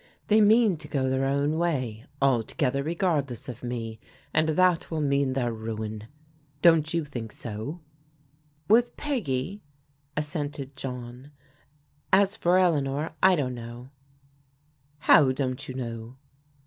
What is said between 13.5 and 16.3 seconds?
know. How don't you know